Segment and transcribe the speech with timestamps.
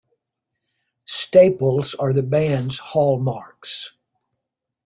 [1.05, 3.93] Staples are the band's hallmarks.